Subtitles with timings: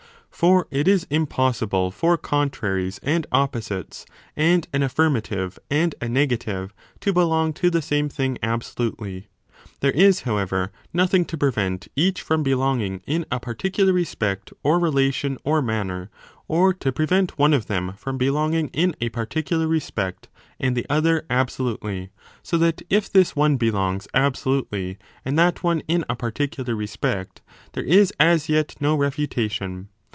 [0.41, 7.13] For it is impossible for contraries and opposites and an affirmative and a negative to
[7.13, 9.27] belong to the same thing absolutely;
[9.81, 15.13] there is, however, nothing to prevent each from belonging in a particular respect or rela
[15.13, 16.09] tion or manner,
[16.47, 20.27] or to prevent one of them from belonging in a particular respect
[20.59, 22.09] and the other absolutely.
[22.41, 27.41] So that if this one belongs absolutely and that one in a particular 3 respect,
[27.73, 29.89] there is as yet no refutation.